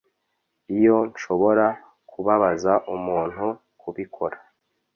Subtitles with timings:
[0.77, 1.65] Iyo nshobora
[2.09, 3.45] kubabaza umuntu
[3.81, 4.37] kubikora